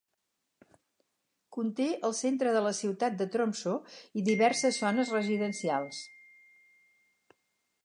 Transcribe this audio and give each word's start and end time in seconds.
Conté 1.57 1.85
el 2.09 2.15
centre 2.19 2.53
de 2.55 2.63
la 2.69 2.71
ciutat 2.79 3.19
de 3.21 3.29
Tromsø 3.37 3.75
i 4.21 4.25
diverses 4.31 4.81
zones 4.87 5.15
residencials. 5.19 6.01